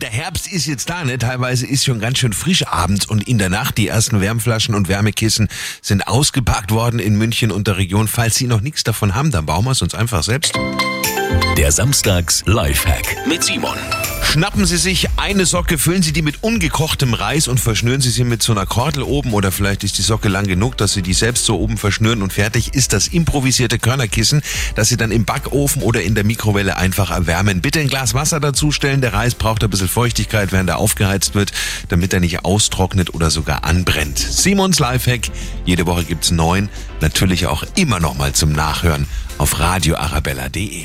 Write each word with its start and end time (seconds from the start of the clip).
Der 0.00 0.08
Herbst 0.08 0.50
ist 0.50 0.66
jetzt 0.66 0.88
da, 0.88 1.04
ne? 1.04 1.18
Teilweise 1.18 1.66
ist 1.66 1.84
schon 1.84 2.00
ganz 2.00 2.18
schön 2.18 2.32
frisch 2.32 2.66
abends 2.66 3.04
und 3.04 3.28
in 3.28 3.36
der 3.36 3.50
Nacht. 3.50 3.76
Die 3.76 3.88
ersten 3.88 4.22
Wärmflaschen 4.22 4.74
und 4.74 4.88
Wärmekissen 4.88 5.48
sind 5.82 6.08
ausgepackt 6.08 6.70
worden 6.70 6.98
in 6.98 7.16
München 7.16 7.50
und 7.50 7.66
der 7.66 7.76
Region. 7.76 8.08
Falls 8.08 8.36
Sie 8.36 8.46
noch 8.46 8.62
nichts 8.62 8.82
davon 8.82 9.14
haben, 9.14 9.30
dann 9.30 9.44
bauen 9.44 9.66
wir 9.66 9.72
es 9.72 9.82
uns 9.82 9.94
einfach 9.94 10.22
selbst. 10.22 10.54
Der 11.58 11.70
Samstags 11.70 12.42
Lifehack 12.46 13.26
mit 13.26 13.44
Simon. 13.44 13.76
Schnappen 14.30 14.64
Sie 14.64 14.76
sich 14.76 15.08
eine 15.16 15.44
Socke, 15.44 15.76
füllen 15.76 16.02
Sie 16.02 16.12
die 16.12 16.22
mit 16.22 16.44
ungekochtem 16.44 17.14
Reis 17.14 17.48
und 17.48 17.58
verschnüren 17.58 18.00
Sie 18.00 18.10
sie 18.10 18.22
mit 18.22 18.44
so 18.44 18.52
einer 18.52 18.64
Kordel 18.64 19.02
oben 19.02 19.32
oder 19.32 19.50
vielleicht 19.50 19.82
ist 19.82 19.98
die 19.98 20.02
Socke 20.02 20.28
lang 20.28 20.46
genug, 20.46 20.76
dass 20.76 20.92
Sie 20.92 21.02
die 21.02 21.14
selbst 21.14 21.46
so 21.46 21.58
oben 21.58 21.76
verschnüren 21.76 22.22
und 22.22 22.32
fertig 22.32 22.72
ist 22.72 22.92
das 22.92 23.08
improvisierte 23.08 23.80
Körnerkissen, 23.80 24.40
das 24.76 24.88
Sie 24.88 24.96
dann 24.96 25.10
im 25.10 25.24
Backofen 25.24 25.82
oder 25.82 26.02
in 26.02 26.14
der 26.14 26.22
Mikrowelle 26.22 26.76
einfach 26.76 27.10
erwärmen. 27.10 27.60
Bitte 27.60 27.80
ein 27.80 27.88
Glas 27.88 28.14
Wasser 28.14 28.38
dazustellen. 28.38 29.00
Der 29.00 29.14
Reis 29.14 29.34
braucht 29.34 29.64
ein 29.64 29.70
bisschen 29.70 29.88
Feuchtigkeit, 29.88 30.52
während 30.52 30.70
er 30.70 30.78
aufgeheizt 30.78 31.34
wird, 31.34 31.50
damit 31.88 32.14
er 32.14 32.20
nicht 32.20 32.44
austrocknet 32.44 33.12
oder 33.12 33.32
sogar 33.32 33.64
anbrennt. 33.64 34.20
Simons 34.20 34.78
Lifehack. 34.78 35.22
Jede 35.64 35.86
Woche 35.86 36.04
gibt's 36.04 36.30
neun. 36.30 36.68
Natürlich 37.00 37.48
auch 37.48 37.64
immer 37.74 37.98
noch 37.98 38.14
mal 38.14 38.32
zum 38.32 38.52
Nachhören 38.52 39.08
auf 39.38 39.58
radioarabella.de. 39.58 40.78